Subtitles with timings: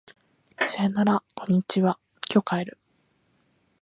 [0.67, 1.99] さよならこんにちは
[2.33, 2.79] 今日帰る